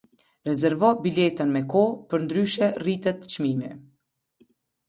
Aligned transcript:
Rezervo 0.47 0.89
biletën 1.03 1.51
me 1.57 1.61
kohë, 1.75 1.93
përndryshe 2.13 2.71
rritet 2.85 3.31
çmimi. 3.35 3.73